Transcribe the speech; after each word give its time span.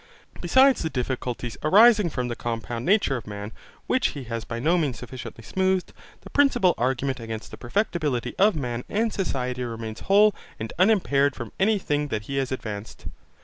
Besides 0.41 0.81
the 0.81 0.89
difficulties 0.89 1.57
arising 1.61 2.09
from 2.09 2.27
the 2.27 2.35
compound 2.35 2.87
nature 2.87 3.17
of 3.17 3.27
man, 3.27 3.51
which 3.85 4.07
he 4.17 4.23
has 4.23 4.43
by 4.45 4.57
no 4.57 4.75
means 4.75 4.97
sufficiently 4.97 5.43
smoothed, 5.43 5.93
the 6.21 6.31
principal 6.31 6.73
argument 6.75 7.19
against 7.19 7.51
the 7.51 7.55
perfectibility 7.57 8.33
of 8.39 8.55
man 8.55 8.83
and 8.89 9.13
society 9.13 9.63
remains 9.63 9.99
whole 9.99 10.33
and 10.59 10.73
unimpaired 10.79 11.35
from 11.35 11.51
any 11.59 11.77
thing 11.77 12.07
that 12.07 12.23
he 12.23 12.37
has 12.37 12.51
advanced. 12.51 13.05